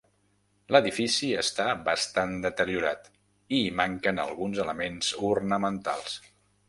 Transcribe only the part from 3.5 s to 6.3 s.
hi manquen alguns elements ornamentals.